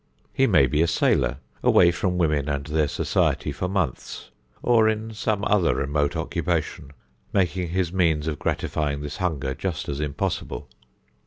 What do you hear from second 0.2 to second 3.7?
He may be a sailor away from women and their society for